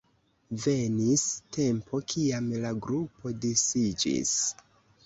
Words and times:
Venis 0.63 1.25
tempo 1.57 2.01
kiam 2.15 2.51
la 2.65 2.73
grupo 2.87 3.37
disiĝis. 3.47 4.35